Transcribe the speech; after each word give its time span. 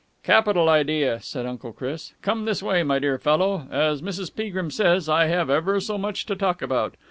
"Capital 0.23 0.67
idea!" 0.67 1.19
said 1.21 1.45
Uncle 1.45 1.73
Chris. 1.73 2.13
"Come 2.23 2.45
this 2.45 2.63
way, 2.63 2.81
my 2.81 2.97
dear 2.97 3.19
fellow. 3.19 3.67
As 3.69 4.01
Mrs. 4.01 4.33
Peagrim 4.35 4.71
says, 4.71 5.07
I 5.07 5.27
have 5.27 5.51
ever 5.51 5.79
so 5.79 5.95
much 5.99 6.25
to 6.25 6.35
talk 6.35 6.63
about. 6.63 6.95